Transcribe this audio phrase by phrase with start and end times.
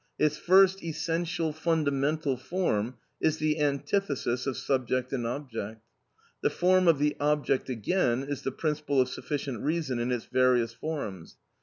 [0.17, 5.83] Its first essential, fundamental form is the antithesis of subject and object.
[6.41, 10.73] The form of the object again is the principle of sufficient reason in its various
[10.73, 11.37] forms.